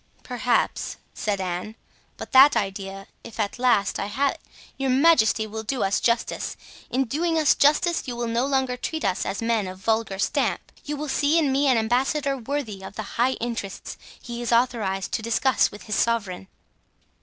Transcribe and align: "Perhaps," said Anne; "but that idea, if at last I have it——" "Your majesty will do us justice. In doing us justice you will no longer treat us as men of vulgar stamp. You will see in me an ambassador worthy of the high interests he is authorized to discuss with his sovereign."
"Perhaps," 0.23 0.97
said 1.13 1.39
Anne; 1.39 1.75
"but 2.17 2.31
that 2.31 2.57
idea, 2.57 3.05
if 3.23 3.39
at 3.39 3.59
last 3.59 3.99
I 3.99 4.07
have 4.07 4.31
it——" 4.31 4.41
"Your 4.75 4.89
majesty 4.89 5.45
will 5.45 5.61
do 5.61 5.83
us 5.83 5.99
justice. 5.99 6.57
In 6.89 7.05
doing 7.05 7.37
us 7.37 7.53
justice 7.53 8.07
you 8.07 8.15
will 8.15 8.25
no 8.25 8.47
longer 8.47 8.77
treat 8.77 9.05
us 9.05 9.27
as 9.27 9.43
men 9.43 9.67
of 9.67 9.77
vulgar 9.77 10.17
stamp. 10.17 10.71
You 10.85 10.97
will 10.97 11.07
see 11.07 11.37
in 11.37 11.51
me 11.51 11.67
an 11.67 11.77
ambassador 11.77 12.35
worthy 12.35 12.81
of 12.81 12.95
the 12.95 13.03
high 13.21 13.33
interests 13.33 13.95
he 14.19 14.41
is 14.41 14.51
authorized 14.51 15.11
to 15.11 15.21
discuss 15.21 15.69
with 15.69 15.83
his 15.83 15.97
sovereign." 15.97 16.47